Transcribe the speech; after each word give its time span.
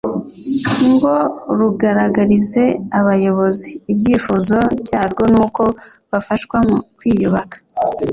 ngo 0.91 1.13
rugaragarize 1.57 2.63
abayobozi 2.99 3.69
ibyifuzo 3.91 4.57
byarwo 4.81 5.23
n’uko 5.33 5.63
bafashwa 6.11 6.57
mu 6.67 6.77
kwiyubaka 6.97 7.57